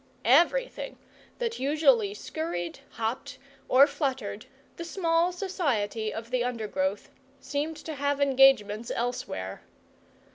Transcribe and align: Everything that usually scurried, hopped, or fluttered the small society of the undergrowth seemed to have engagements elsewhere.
Everything 0.25 0.97
that 1.37 1.59
usually 1.59 2.15
scurried, 2.15 2.79
hopped, 2.93 3.37
or 3.69 3.85
fluttered 3.85 4.47
the 4.77 4.83
small 4.83 5.31
society 5.31 6.11
of 6.11 6.31
the 6.31 6.43
undergrowth 6.43 7.11
seemed 7.39 7.77
to 7.77 7.93
have 7.93 8.19
engagements 8.19 8.91
elsewhere. 8.95 9.61